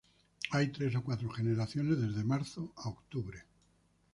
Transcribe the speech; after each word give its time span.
Hay 0.49 0.69
tres 0.71 0.95
o 0.95 1.03
cuatro 1.03 1.29
generaciones 1.29 2.01
desde 2.01 2.23
marzo 2.23 2.71
a 2.75 2.89
octubre. 2.89 3.43